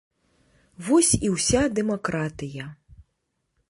Вось 0.87 1.11
і 1.29 1.31
ўся 1.35 1.61
дэмакратыя! 1.77 2.65